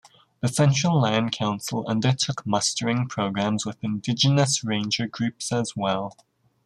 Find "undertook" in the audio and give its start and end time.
1.87-2.43